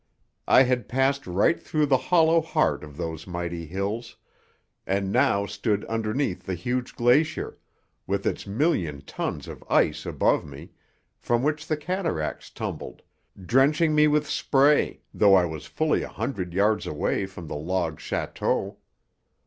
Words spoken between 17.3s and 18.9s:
the log château.